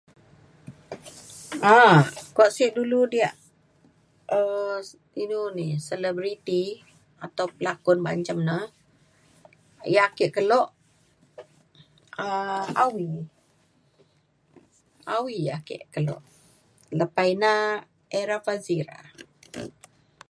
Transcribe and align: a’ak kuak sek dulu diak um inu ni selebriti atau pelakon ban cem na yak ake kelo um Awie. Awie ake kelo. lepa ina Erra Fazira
a’ak 1.73 2.07
kuak 2.35 2.51
sek 2.57 2.71
dulu 2.77 2.99
diak 3.13 3.35
um 4.37 4.77
inu 5.23 5.41
ni 5.57 5.67
selebriti 5.87 6.63
atau 7.25 7.45
pelakon 7.57 7.99
ban 8.05 8.19
cem 8.27 8.39
na 8.49 8.57
yak 9.95 10.09
ake 10.15 10.25
kelo 10.35 10.61
um 12.23 12.67
Awie. 12.83 13.15
Awie 15.15 15.45
ake 15.59 15.75
kelo. 15.93 16.15
lepa 16.99 17.21
ina 17.33 17.53
Erra 18.19 18.37
Fazira 18.45 18.97